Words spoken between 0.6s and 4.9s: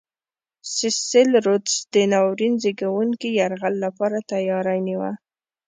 سیسل رودز د ناورین زېږوونکي یرغل لپاره تیاری